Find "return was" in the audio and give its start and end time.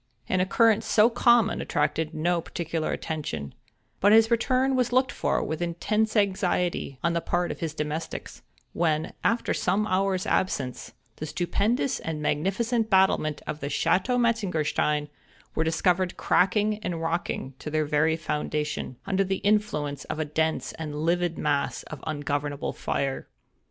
4.31-4.91